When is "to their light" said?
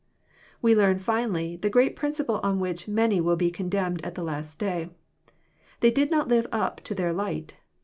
6.85-7.57